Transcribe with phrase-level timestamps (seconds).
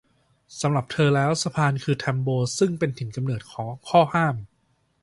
[0.61, 4.35] สำหรับเธอแล้วสะพานคือแทมโบซึ่งเป็นถิ่นกำเนิดของข้อห้าม